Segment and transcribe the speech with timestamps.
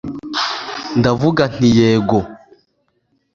[0.99, 2.19] ndavuga ntiyego